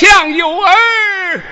[0.00, 1.42] 隔墙有耳，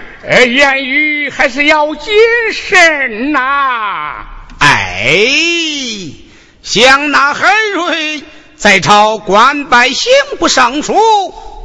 [0.47, 2.15] 言语还是要谨
[2.51, 4.25] 慎呐。
[4.59, 5.19] 哎，
[6.63, 8.23] 像那海瑞
[8.57, 10.95] 在朝官拜刑部尚书，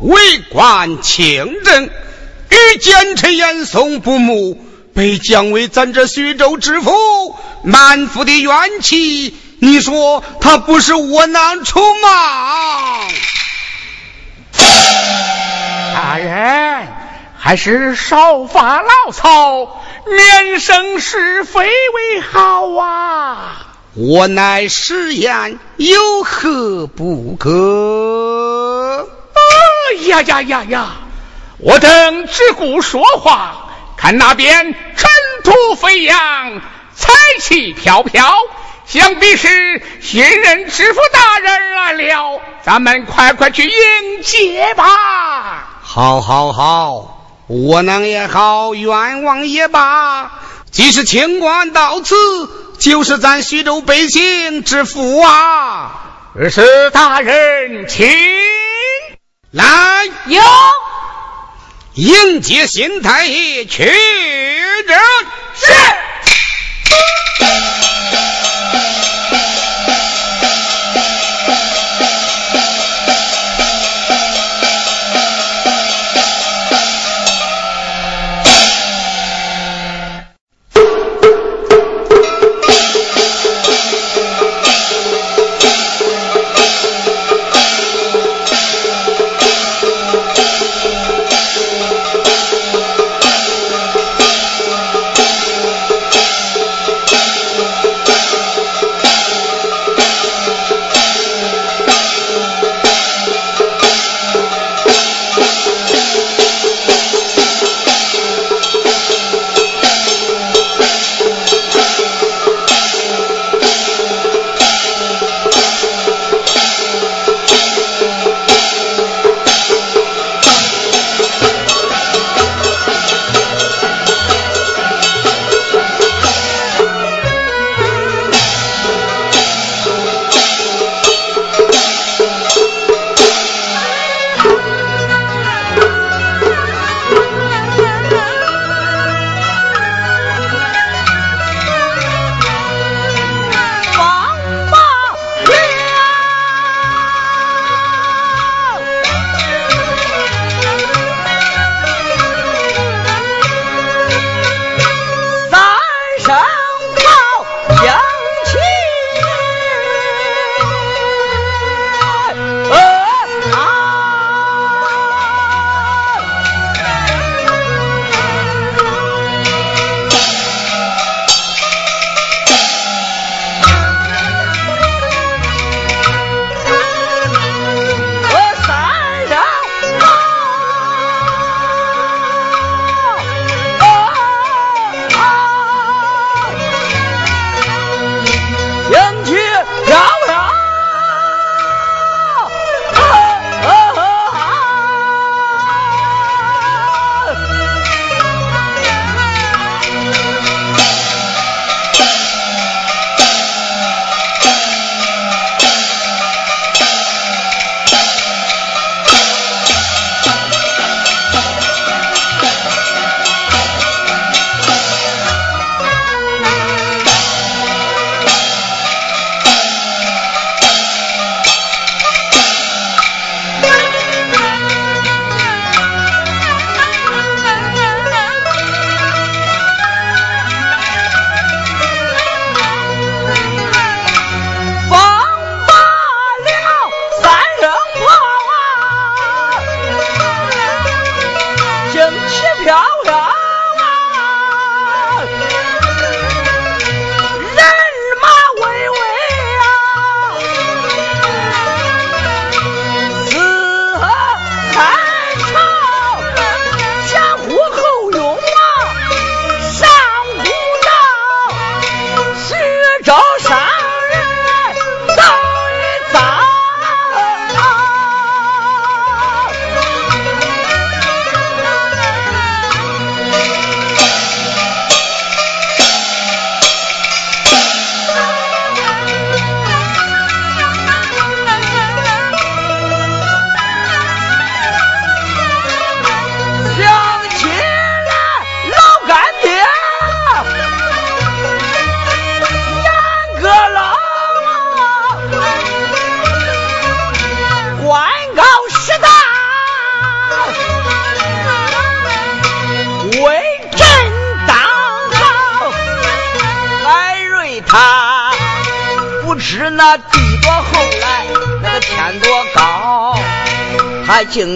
[0.01, 4.61] 为官清正，与奸臣严嵩不睦，
[4.93, 13.07] 被降为咱这徐州知府，满腹的怨气，你说他不是窝囊出吗？
[15.93, 16.87] 大人
[17.37, 23.67] 还是少发牢骚，免生是非为好啊！
[23.95, 29.07] 我乃实言，有何不可？
[29.35, 30.87] 哎呀呀呀呀！
[31.59, 35.09] 我等只顾说话，看那边尘
[35.43, 36.61] 土飞扬，
[36.95, 38.33] 彩旗飘飘，
[38.85, 45.72] 想必是新任知府大人来了，咱们快快去迎接吧！
[45.95, 50.31] 好，好，好，窝囊也好，冤枉也罢，
[50.71, 52.15] 即使清官到此，
[52.79, 56.31] 就是咱徐州百姓之福啊！
[56.49, 58.09] 是大人，请
[59.51, 59.65] 来，
[60.25, 60.41] 有
[61.93, 63.83] 迎接新太爷去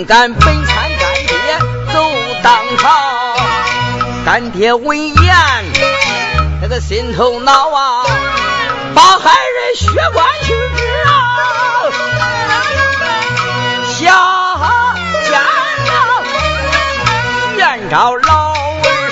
[0.05, 1.33] 敢本参干爹
[1.93, 2.11] 走
[2.43, 3.35] 当朝。
[4.25, 5.35] 干爹闻言，
[6.61, 8.05] 那个心头恼啊，
[8.93, 11.11] 把害人血官去治啊，
[13.87, 13.95] 下
[15.23, 15.89] 监了
[17.55, 19.11] 院招老儿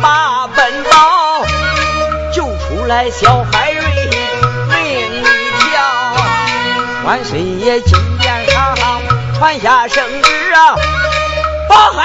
[0.00, 1.44] 把本报，
[2.32, 3.82] 救出来小海瑞
[4.68, 4.76] 命
[5.20, 5.24] 一
[5.58, 6.16] 条，
[7.04, 7.80] 万岁爷
[9.34, 10.76] 传下圣旨啊，
[11.68, 12.04] 把海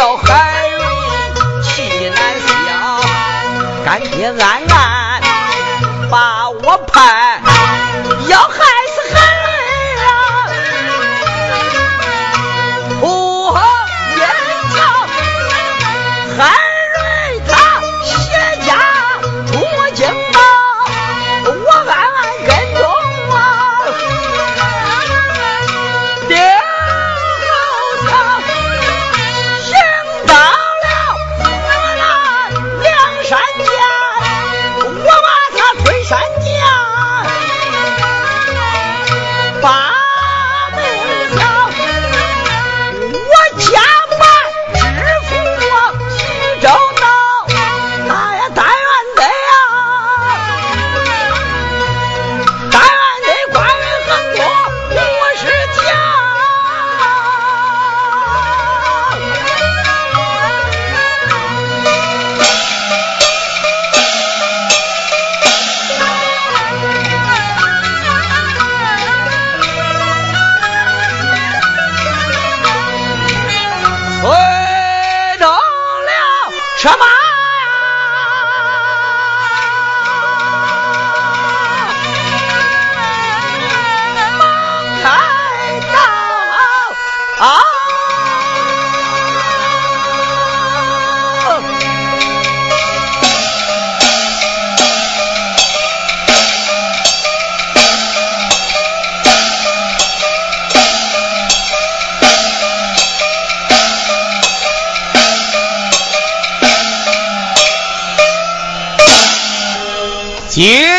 [0.00, 2.48] 叫海瑞气难消
[3.84, 5.20] 干爹暗暗
[6.10, 7.19] 把我盼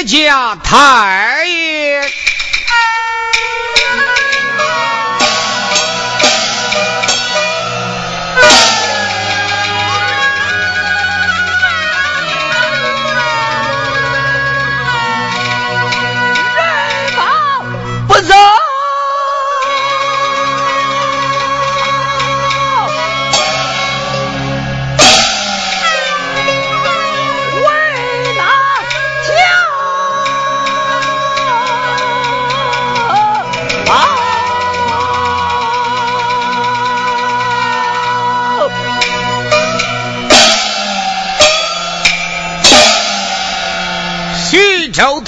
[0.04, 1.31] 家太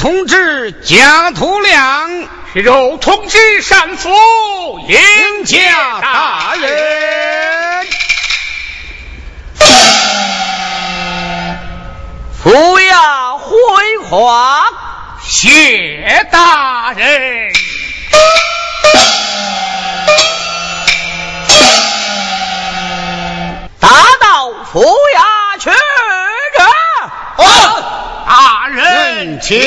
[0.04, 4.10] 通知贾图亮，又通知山府
[4.86, 7.88] 迎驾大人，
[12.38, 14.66] 府衙回话，
[15.24, 17.54] 谢大人，
[23.80, 23.88] 打
[24.20, 25.72] 到府衙去。
[28.26, 29.60] 大人，请。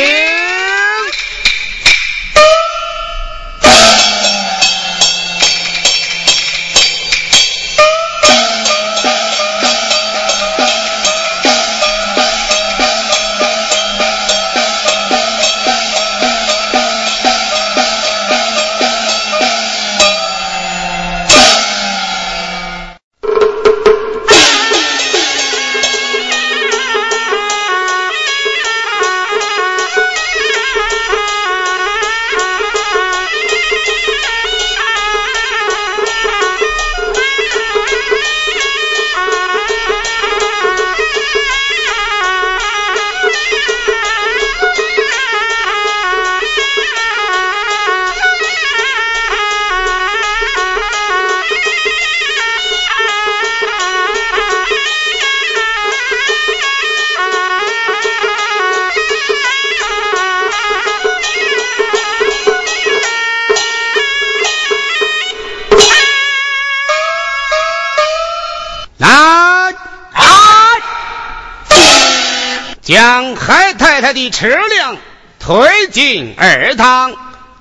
[75.96, 77.14] 进二堂，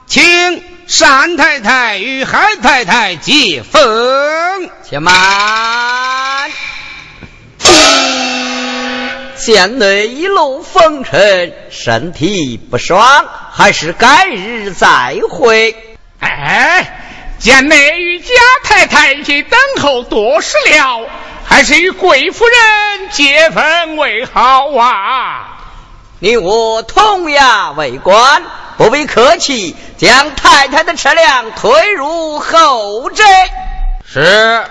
[0.07, 0.61] 请
[0.99, 4.69] 单太太与海太太接风。
[4.83, 6.51] 且慢，
[9.37, 15.73] 县内一路风尘，身体不爽，还是改日再会。
[16.19, 18.33] 哎，见内与贾
[18.65, 21.07] 太太已经等候多时了。
[21.45, 25.54] 还是与贵夫人结婚为好啊！
[26.19, 28.41] 你我同样为官，
[28.77, 33.23] 不必客气，将太太的车辆推入后宅。
[34.07, 34.63] 是。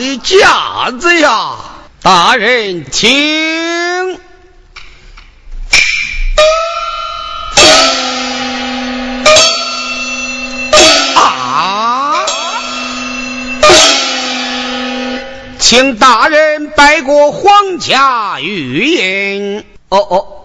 [0.00, 1.56] 的架子呀！
[2.00, 4.18] 大人，请
[11.14, 12.24] 啊，
[15.58, 19.66] 请大人拜过皇家御宴。
[19.90, 20.39] 哦哦。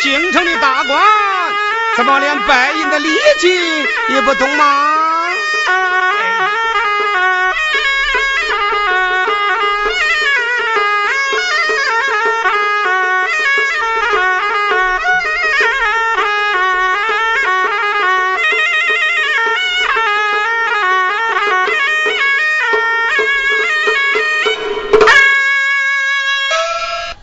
[0.00, 1.02] 京城的大官
[1.96, 3.08] 怎么连白银的礼
[3.40, 3.50] 金
[4.10, 5.07] 也不懂吗？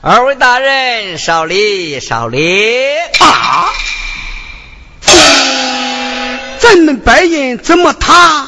[0.07, 3.73] 二位大人，少礼少礼啊！
[6.59, 8.47] 咱们白银怎么他？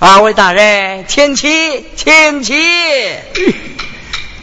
[0.00, 2.56] 二位大人，请起，请起。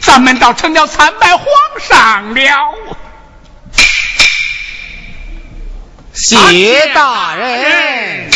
[0.00, 1.46] 咱们倒成了参拜皇
[1.86, 2.96] 上了。
[6.14, 8.30] 谢大人。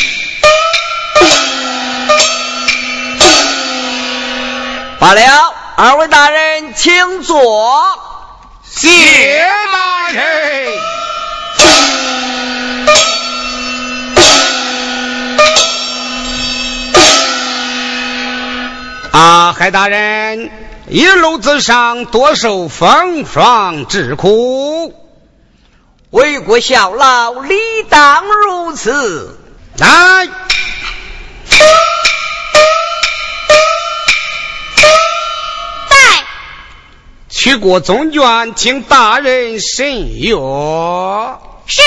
[4.99, 7.99] 罢了，二位大人请坐。
[8.63, 8.89] 谢
[9.73, 10.73] 大人。
[19.11, 20.51] 啊，海大人，
[20.89, 24.95] 一路之上多受风霜之苦，
[26.11, 27.57] 为国效劳，理
[27.89, 29.41] 当如此。
[29.77, 30.29] 来，
[37.45, 40.35] 取过总卷，请大人审阅。
[41.67, 41.83] 是。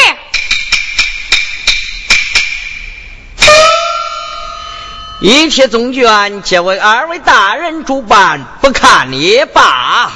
[5.19, 10.11] 一切总卷皆为二位大人主办，不看也罢。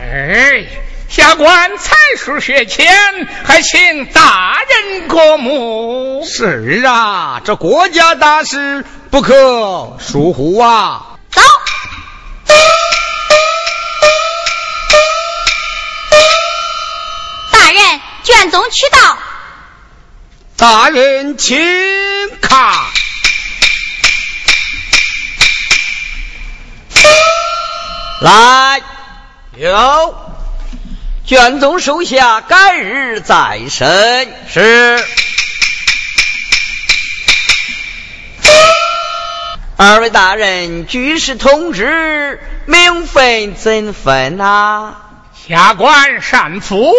[0.00, 0.64] 哎，
[1.10, 2.88] 下官才疏学浅，
[3.44, 6.24] 还请大人过目。
[6.26, 11.18] 是啊，这国家大事不可疏忽啊！
[11.30, 11.42] 走。
[17.76, 19.18] 人，卷宗取到。
[20.56, 21.58] 大人，请
[22.40, 22.74] 看。
[28.22, 28.80] 来，
[29.56, 30.18] 有
[31.26, 34.34] 卷宗收下，改日再审。
[34.48, 35.06] 是。
[39.76, 45.02] 二位大人，举事通知，名分怎分啊？
[45.46, 46.90] 下官善福，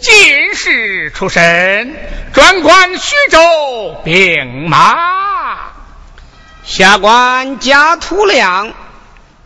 [0.00, 1.94] 进士出身，
[2.32, 3.38] 专管徐州
[4.04, 4.96] 兵马。
[6.64, 8.72] 下官贾土亮。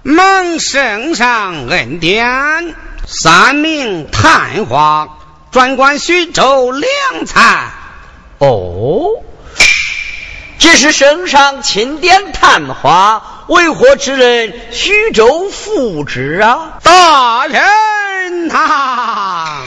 [0.02, 2.74] 蒙圣上恩典，
[3.06, 5.18] 三名探花
[5.52, 7.68] 专管徐州粮餐。
[8.38, 9.22] 哦，
[10.58, 16.78] 这是圣上钦点探花，为何指认徐州副职啊？
[16.82, 19.58] 大人呐！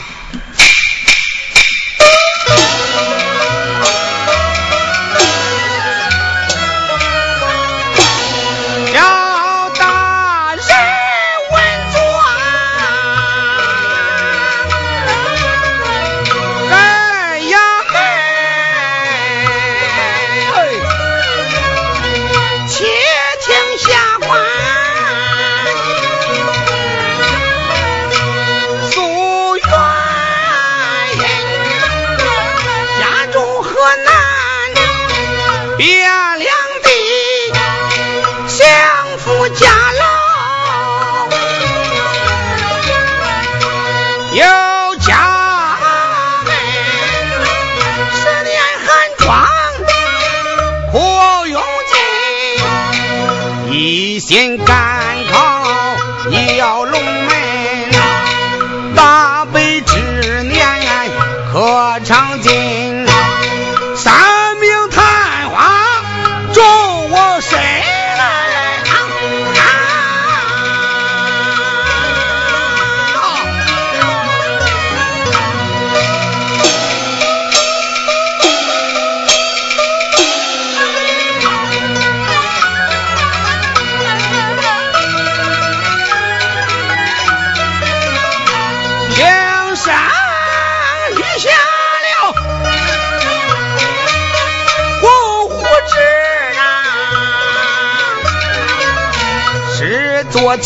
[61.94, 62.63] 可长进。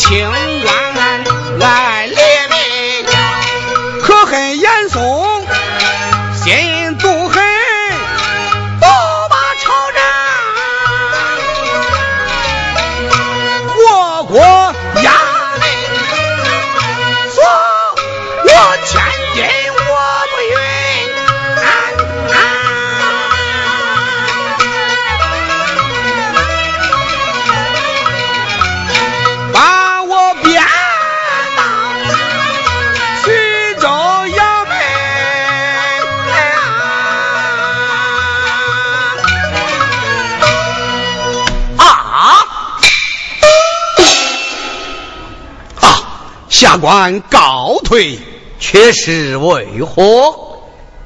[0.07, 0.28] 我
[46.79, 48.19] 官告退，
[48.59, 50.35] 却是为何？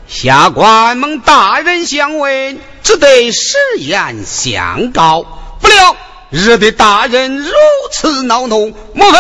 [0.08, 5.26] 下官蒙大人相问，只得实言相告。
[5.60, 5.96] 不料
[6.30, 7.52] 惹得大人如
[7.92, 9.18] 此恼怒，莫非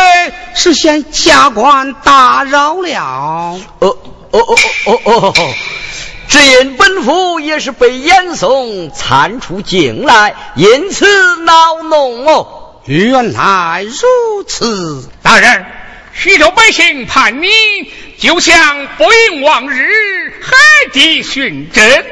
[0.53, 2.99] 是嫌下官打扰了？
[2.99, 3.97] 哦哦
[4.31, 5.53] 哦哦哦哦！
[6.27, 11.05] 只因本府也是被严嵩参出京来，因此
[11.37, 12.79] 恼怒哦。
[12.85, 15.65] 原来如此，大人。
[16.13, 17.47] 徐州百姓叛逆，
[18.17, 20.53] 就像不应往日海
[20.93, 22.05] 底寻针。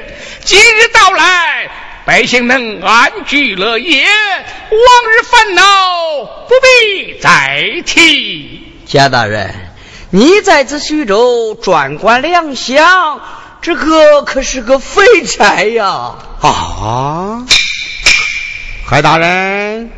[0.44, 1.70] 今日到来，
[2.04, 8.74] 百姓能安居乐业，往日烦恼不必再提。
[8.86, 9.54] 贾大人，
[10.10, 13.20] 你在此徐州专管粮饷，
[13.62, 16.16] 这个可是个废柴呀！
[16.42, 17.46] 啊，
[18.84, 19.92] 海大人，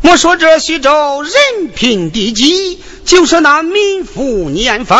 [0.00, 2.82] 莫说这徐州人品低级。
[3.04, 4.98] 就是那民富年丰，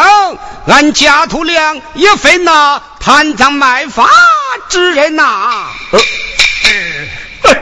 [0.66, 4.08] 俺家徒粮也非那贪赃卖法
[4.70, 5.66] 之人呐。
[5.90, 7.08] 是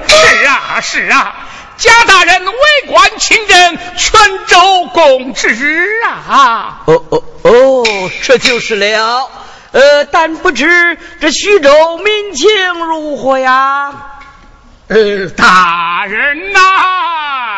[0.07, 1.35] 是啊是啊，
[1.77, 2.53] 贾大人为
[2.87, 6.83] 官清正，全州共知啊。
[6.87, 9.29] 哦哦哦，这就是了。
[9.73, 12.49] 呃，但不知这徐州民情
[12.87, 14.16] 如何呀？
[14.89, 17.56] 呃，大人呐。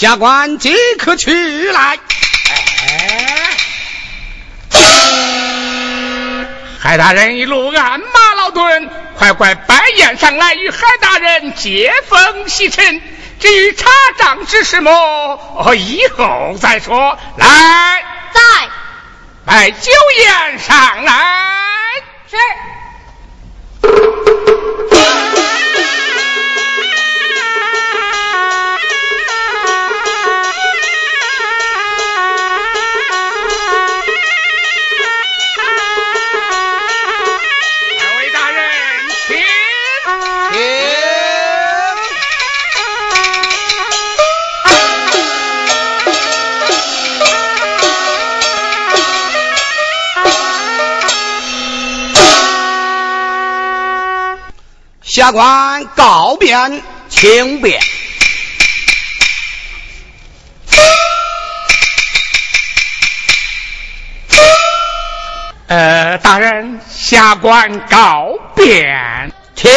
[0.00, 1.98] 下官即刻去来。
[6.78, 13.02] 海大人一路鞍马劳顿，快快摆宴上来，与海大人接风洗尘。
[13.40, 17.18] 至于查账之事么，以后再说。
[17.36, 18.40] 来，在，
[19.44, 21.39] 摆酒宴上来。
[55.10, 57.82] 下官告变，请便。
[65.66, 69.68] 呃，大人，下官告变，请。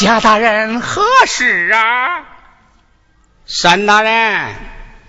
[0.00, 2.26] 贾大人何事啊？
[3.62, 4.54] 单大人，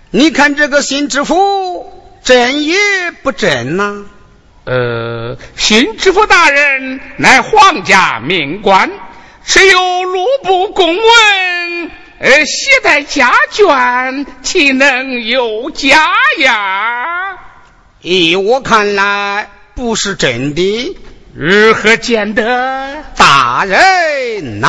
[0.08, 2.76] 你看这个新知府正也
[3.22, 4.04] 不真呐？
[4.64, 8.90] 呃，新知府大人乃皇家命官，
[9.44, 17.38] 只有录部公文，呃，携带家眷，岂能有假呀？
[18.00, 20.96] 依我看来，不是真的。
[21.32, 23.04] 如何见得？
[23.14, 24.66] 大人呐，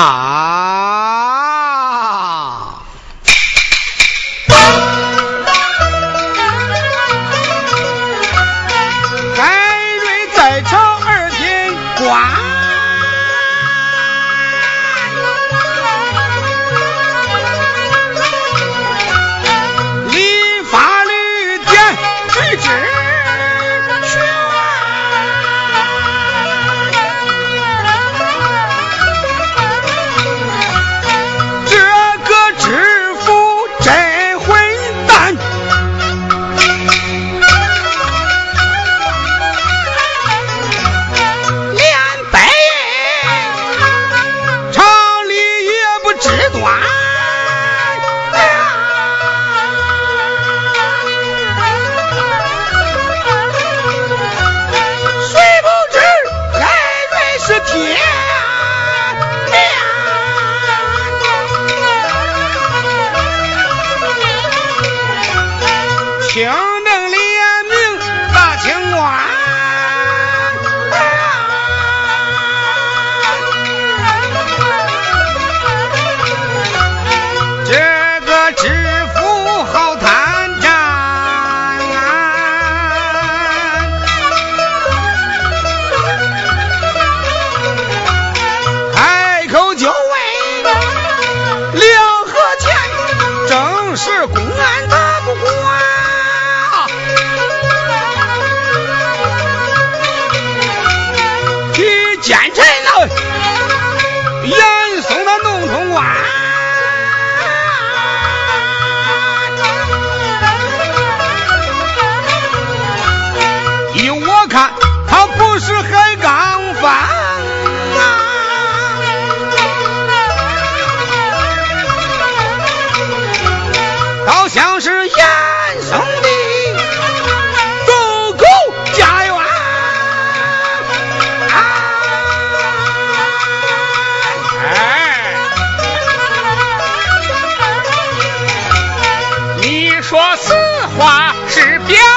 [141.58, 142.16] 指标。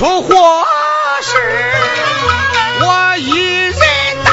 [0.00, 0.64] 出祸
[1.20, 1.36] 事，
[2.80, 3.74] 我一人
[4.24, 4.32] 担。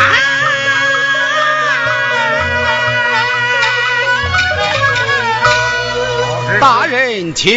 [6.61, 7.51] 大人请。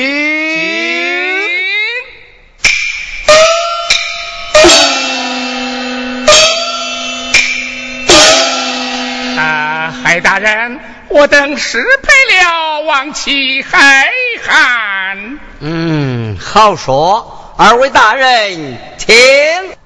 [9.38, 12.08] 啊，海大人，我等失陪
[12.42, 14.08] 了，王七海
[14.44, 15.38] 汉。
[15.60, 17.36] 嗯，好说。
[17.62, 19.14] 二位大人，请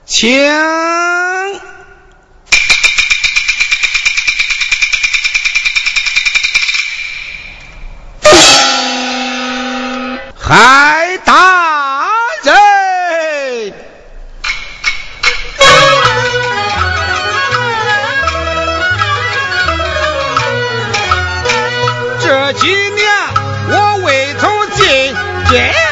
[0.07, 0.49] 请。
[10.39, 12.13] 海大
[12.45, 13.75] 人，
[22.23, 23.13] 这几年
[23.69, 25.13] 我未曾进
[25.49, 25.84] 京。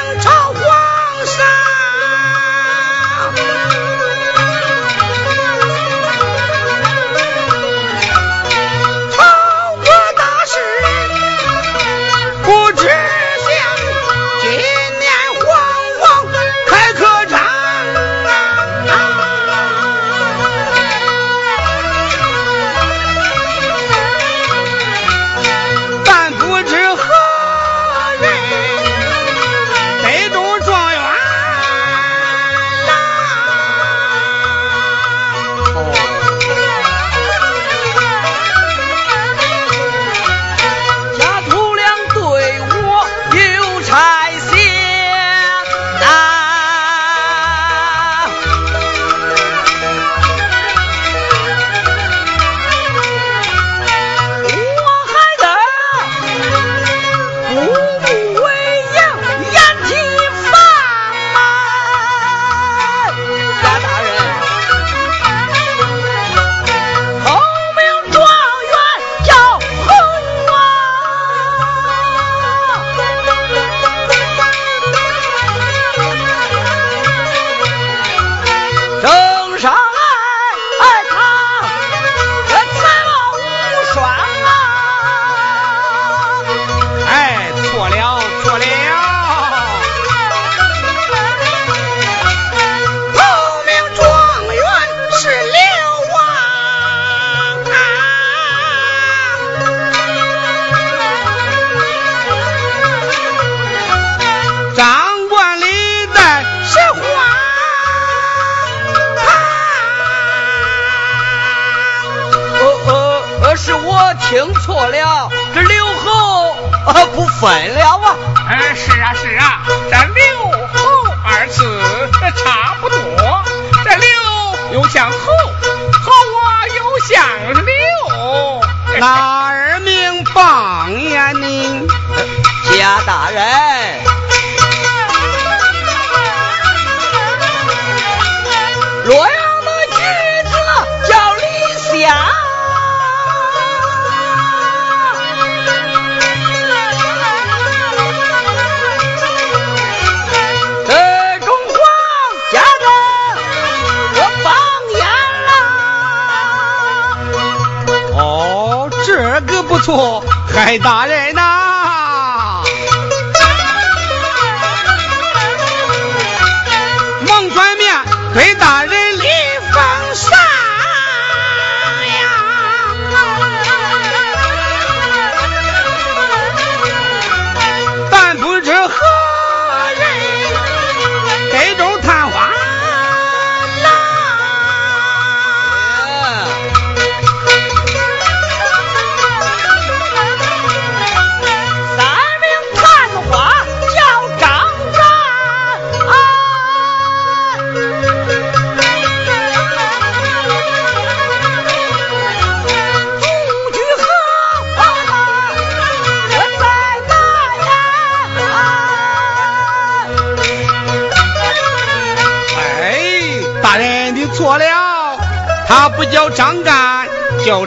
[160.79, 161.22] 大人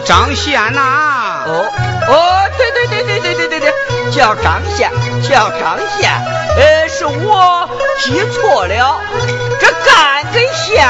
[0.06, 1.44] 张宪呐。
[1.48, 1.72] 哦
[2.08, 3.74] 哦，对对对对对对对对，
[4.12, 4.92] 叫张宪，
[5.28, 6.10] 叫张宪。
[6.58, 7.70] 呃，是我
[8.04, 9.02] 记错了，
[9.60, 10.88] 这干跟县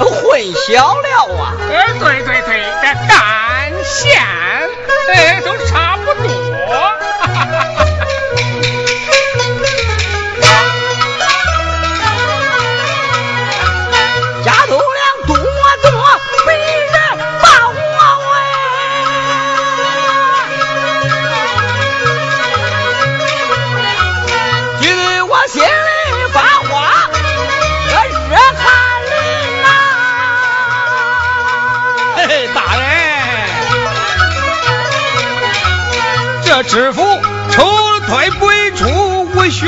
[0.00, 1.52] 混淆了啊。
[1.70, 4.20] 呃，对对对，这干县，
[5.14, 5.87] 呃，都差
[36.78, 37.02] 这知府
[37.50, 37.64] 抽
[38.06, 38.86] 退鬼畜
[39.34, 39.66] 我学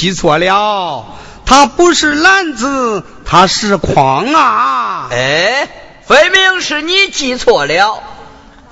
[0.00, 1.04] 记错了，
[1.44, 5.08] 他不是篮子，他是筐啊！
[5.10, 5.68] 哎，
[6.06, 8.02] 分明是你记错了，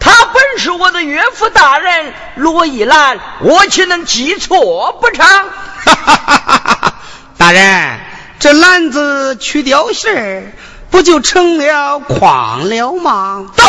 [0.00, 5.26] 他本是我的岳父大人罗一兰，我岂能记错不成？
[5.26, 6.94] 哈哈哈哈哈！
[7.36, 8.00] 大人，
[8.40, 10.52] 这篮子去掉馅儿，
[10.90, 13.50] 不就成了筐了吗？
[13.54, 13.64] 走，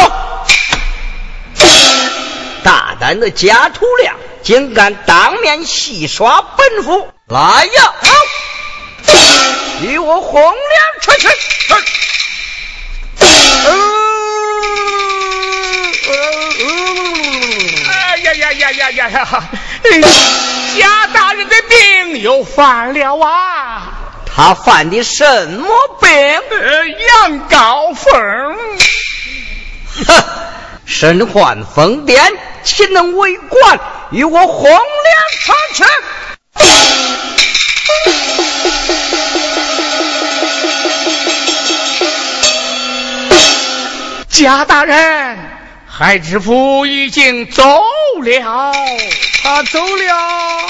[2.64, 4.16] 大胆的贾土亮！
[4.44, 7.10] 竟敢当面戏耍本府！
[7.30, 8.10] 来呀，好
[9.82, 11.28] 与我红脸出去！
[17.88, 19.44] 哎呀呀呀呀呀呀！
[20.76, 23.84] 贾大人的病又犯了啊！
[24.26, 25.68] 他犯的什么
[26.02, 26.10] 病？
[26.50, 28.58] 呃羊羔疯！
[30.08, 30.24] 哼，
[30.88, 32.20] 身患疯癫，
[32.64, 33.80] 岂能为官？
[34.10, 34.80] 与我红脸
[35.42, 35.84] 出去！
[44.30, 45.38] 贾大人，
[45.86, 47.62] 海知府已经走
[48.24, 48.74] 了，
[49.44, 50.68] 他走了，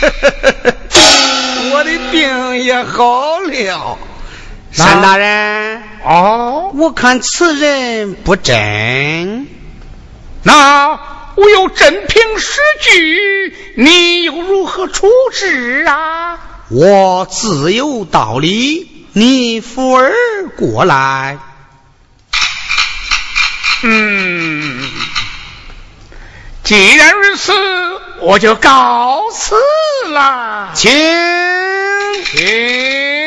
[1.72, 3.98] 我的病也好了。
[4.78, 9.46] 单大人，哦，我看此人不真，
[10.42, 11.21] 那。
[11.34, 16.38] 我有真凭实据，你又如何处置啊？
[16.68, 20.12] 我自有道理，你扶儿
[20.56, 21.38] 过来。
[23.82, 24.88] 嗯，
[26.62, 27.52] 既然如此，
[28.20, 29.56] 我就告辞
[30.08, 30.70] 了。
[30.74, 30.90] 请
[32.24, 33.21] 请。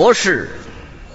[0.00, 0.48] 何事？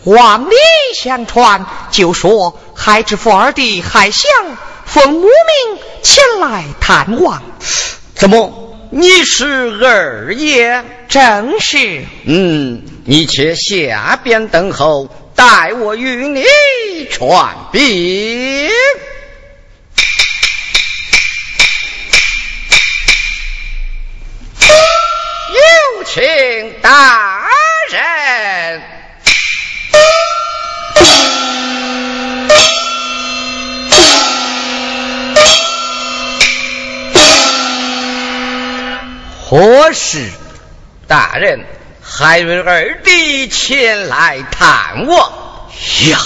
[0.04, 0.56] 黄里
[0.94, 4.32] 相传，就说海知府二弟海相
[4.86, 7.42] 奉母命前来探望。
[8.14, 8.78] 怎么？
[8.92, 10.86] 你是二爷？
[11.10, 12.04] 正是。
[12.26, 16.44] 嗯，你且下边等候，待我与你
[17.10, 18.70] 传禀。
[39.48, 40.32] 何事？
[41.08, 41.64] 大人，
[42.02, 45.32] 海瑞二弟前来探望
[46.10, 46.20] 呀。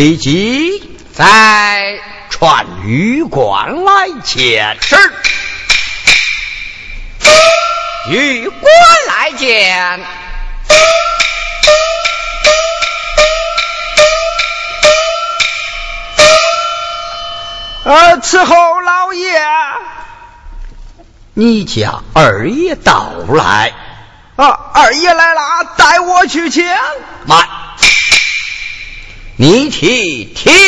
[0.00, 4.78] 立即在传玉官来见。
[4.80, 4.96] 是。
[8.08, 8.72] 玉官
[9.08, 10.00] 来见。
[17.84, 19.38] 呃，伺候老爷。
[21.34, 23.74] 你家二爷到来。
[24.36, 25.42] 啊，二爷来了，
[25.76, 26.66] 带我去请。
[27.26, 27.46] 慢。
[29.40, 30.58] 你去，听了。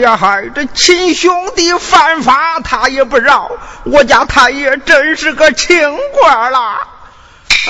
[0.00, 3.50] 呀嗨，这亲兄弟犯法他也不饶，
[3.84, 6.58] 我家太爷真是个清官了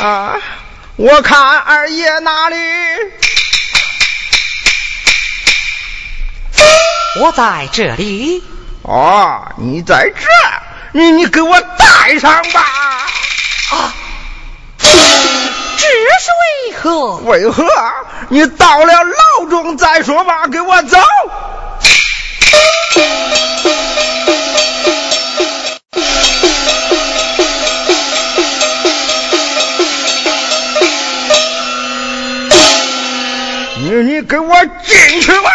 [0.00, 0.36] 啊！
[0.96, 2.56] 我看二爷哪里？
[7.20, 8.42] 我在这里。
[8.82, 10.26] 哦，你在这，
[10.92, 12.60] 你你给我带上吧。
[13.72, 13.92] 啊，
[14.78, 17.16] 这是为何？
[17.16, 17.66] 为何？
[18.28, 20.98] 你到了牢中再说吧，给我走。
[33.82, 34.54] 你你给我
[34.84, 35.50] 进去吧！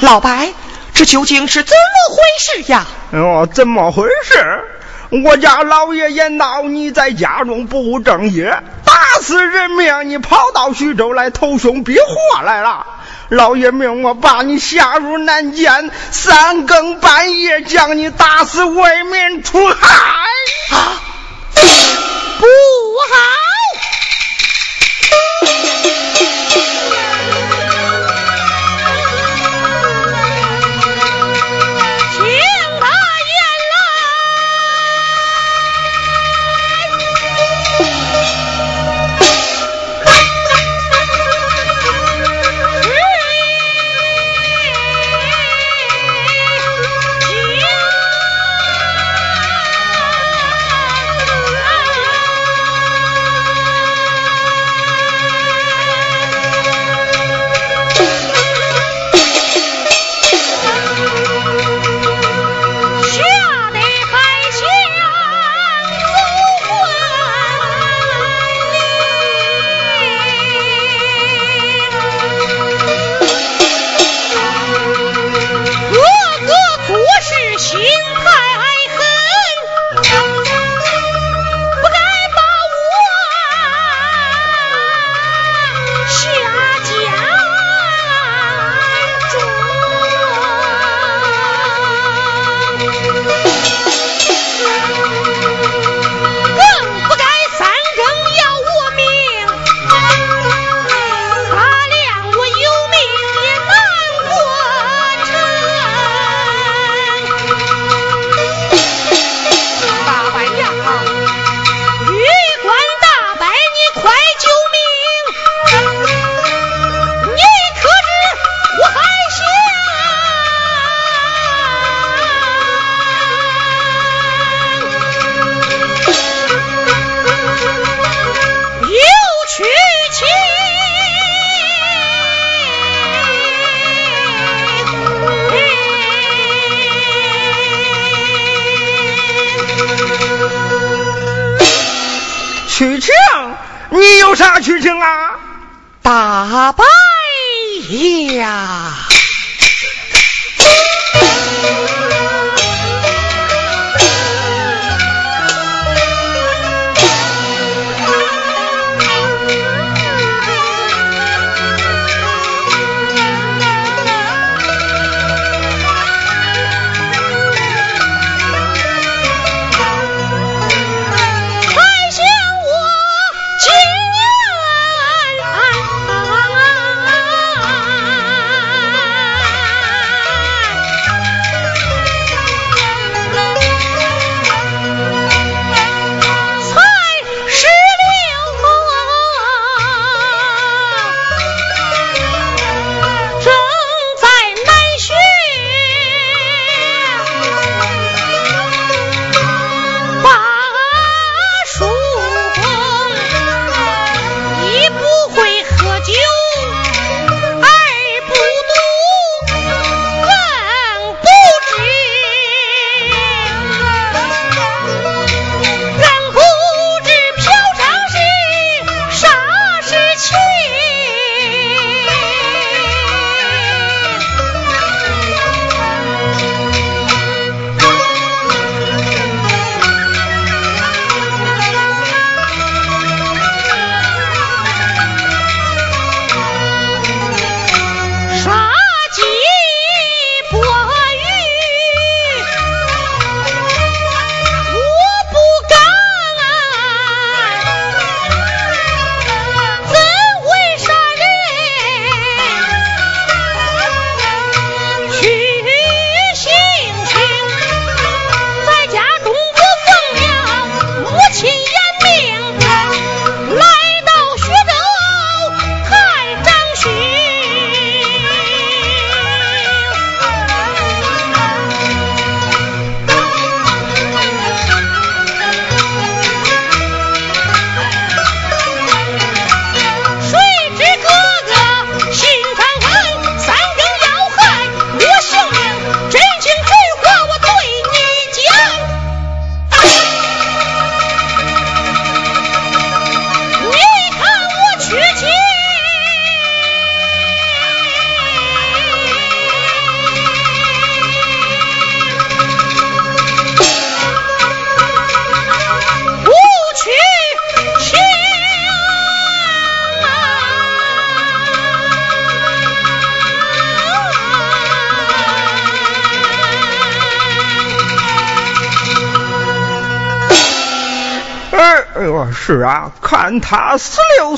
[0.00, 0.52] 老白，
[0.94, 2.86] 这究竟是怎么回事呀？
[3.12, 4.64] 哦，怎么回事？
[5.10, 8.92] 我家老爷爷闹你在家中不务正业，打
[9.22, 12.84] 死人命，你跑到徐州来投凶避祸来了。
[13.30, 19.74] 老爷命我把你下入南监，三更半夜将你打死，为民除害
[20.76, 21.00] 啊！
[22.38, 23.57] 不好！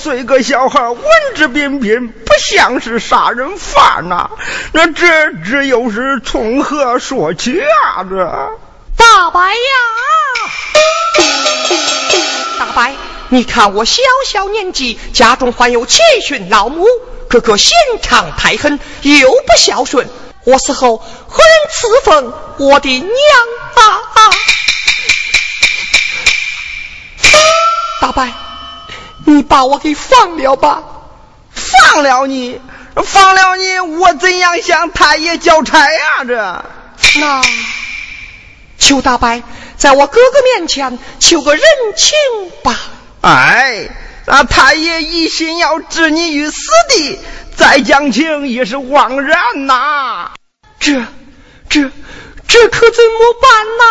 [0.01, 1.05] 岁个小孩，文
[1.37, 4.31] 质彬彬，不像是杀人犯呐。
[4.73, 8.03] 那这这又是从何说起啊？
[8.09, 8.17] 这
[8.97, 9.59] 大白呀，
[12.59, 12.95] 大白，
[13.29, 16.87] 你看我小小年纪，家中患有七旬老母，
[17.29, 20.09] 哥哥心肠太狠，又不孝顺，
[20.45, 23.11] 我死后何人赐封我的娘
[23.75, 24.01] 啊？
[28.01, 28.33] 大白，
[29.27, 30.83] 你把我给放了吧！
[31.53, 32.61] 放了你，
[33.05, 36.25] 放了你，我怎样向太爷交差呀？
[36.25, 37.43] 这那，
[38.79, 39.43] 求大伯
[39.77, 41.63] 在我哥哥面前求个人
[41.97, 42.17] 情
[42.63, 42.77] 吧。
[43.23, 43.89] 哎，
[44.27, 47.19] 那太爷一心要置你于死地，
[47.57, 50.31] 再讲情也是枉然呐。
[50.79, 51.05] 这，
[51.69, 51.91] 这，
[52.49, 53.85] 这可怎么办呐？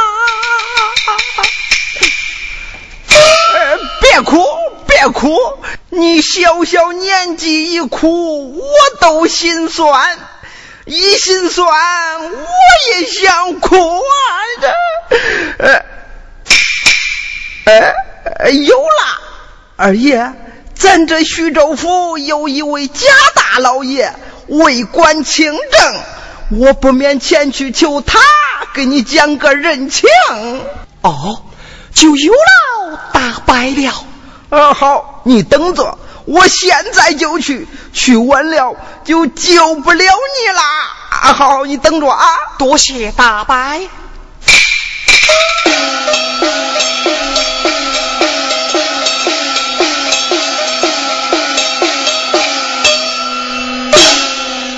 [4.01, 4.45] 别哭，
[4.87, 5.35] 别哭！
[5.89, 8.63] 你小小年纪一哭，我
[8.99, 10.17] 都心酸。
[10.85, 11.67] 一心酸，
[12.31, 12.47] 我
[12.89, 14.01] 也想哭啊！
[14.59, 14.67] 这，
[17.65, 17.93] 呃，
[18.39, 19.21] 呃，有了，
[19.75, 20.33] 二爷，
[20.73, 23.05] 咱这徐州府有一位贾
[23.35, 24.15] 大老爷，
[24.47, 28.19] 为官清正，我不免前去求他，
[28.73, 30.09] 给你讲个人情。
[31.01, 31.43] 哦。
[31.99, 34.05] 就有劳大白了。
[34.49, 40.63] 二，好，你等着，我现在就去，去晚了就救不了你啦。
[41.09, 42.25] 啊，好，你等着啊。
[42.57, 43.81] 多谢大白。